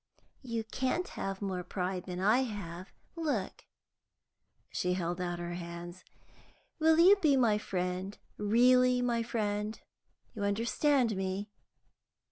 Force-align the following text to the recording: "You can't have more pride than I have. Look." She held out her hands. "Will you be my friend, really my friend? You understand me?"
"You 0.41 0.63
can't 0.63 1.09
have 1.09 1.43
more 1.43 1.63
pride 1.63 2.05
than 2.05 2.19
I 2.19 2.39
have. 2.39 2.91
Look." 3.15 3.65
She 4.71 4.93
held 4.93 5.21
out 5.21 5.37
her 5.37 5.53
hands. 5.53 6.03
"Will 6.79 6.97
you 6.97 7.17
be 7.17 7.37
my 7.37 7.59
friend, 7.59 8.17
really 8.35 9.03
my 9.03 9.21
friend? 9.21 9.79
You 10.33 10.43
understand 10.43 11.15
me?" 11.15 11.51